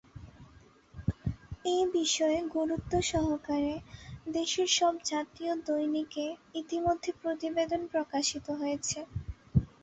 [1.67, 3.75] এ বিষয়ে গুরুত্বসহকারে
[4.29, 6.25] দেশের সব জাতীয় দৈনিকে
[6.61, 8.99] ইতিমধ্যে প্রতিবেদন প্রকাশিত হয়েছে।